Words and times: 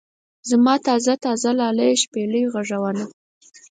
زما 0.49 0.73
تازه 0.87 1.13
تازه 1.25 1.49
لاليه 1.59 1.93
شپېلۍ 2.01 2.43
غږونه. 2.53 3.03